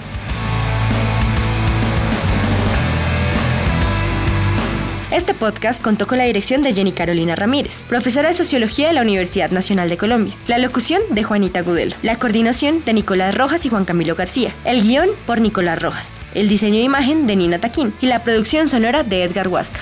Este 5.11 5.33
podcast 5.33 5.83
contó 5.83 6.07
con 6.07 6.17
la 6.17 6.23
dirección 6.23 6.61
de 6.61 6.73
Jenny 6.73 6.93
Carolina 6.93 7.35
Ramírez, 7.35 7.81
profesora 7.81 8.29
de 8.29 8.33
Sociología 8.33 8.87
de 8.87 8.93
la 8.93 9.01
Universidad 9.01 9.51
Nacional 9.51 9.89
de 9.89 9.97
Colombia, 9.97 10.33
la 10.47 10.57
locución 10.57 11.01
de 11.09 11.25
Juanita 11.25 11.63
Gudelo, 11.63 11.97
la 12.01 12.15
coordinación 12.15 12.81
de 12.85 12.93
Nicolás 12.93 13.35
Rojas 13.35 13.65
y 13.65 13.69
Juan 13.69 13.83
Camilo 13.83 14.15
García, 14.15 14.53
el 14.63 14.83
guion 14.83 15.09
por 15.25 15.41
Nicolás 15.41 15.81
Rojas, 15.81 16.17
el 16.33 16.47
diseño 16.47 16.77
de 16.77 16.83
imagen 16.83 17.27
de 17.27 17.35
Nina 17.35 17.59
Taquín. 17.59 17.93
Y 17.99 18.05
la 18.05 18.23
producción 18.23 18.69
sonora 18.69 19.03
de 19.03 19.23
Edgar 19.23 19.49
Huasca. 19.49 19.81